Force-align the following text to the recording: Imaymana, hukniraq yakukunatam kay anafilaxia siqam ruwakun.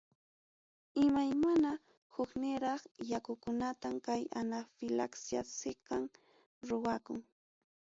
Imaymana, 1.03 1.71
hukniraq 2.15 2.81
yakukunatam 3.11 3.95
kay 4.05 4.23
anafilaxia 4.39 5.41
siqam 5.57 6.03
ruwakun. 6.67 7.19